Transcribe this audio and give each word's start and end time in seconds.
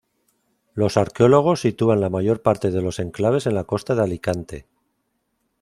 Los 0.73 0.97
arqueólogos 0.97 1.61
sitúan 1.61 2.01
la 2.01 2.09
mayor 2.09 2.41
parte 2.41 2.71
de 2.71 2.81
los 2.81 2.97
enclaves 2.97 3.45
en 3.45 3.53
la 3.53 3.65
costa 3.65 3.93
de 3.93 4.01
Alicante. 4.01 4.65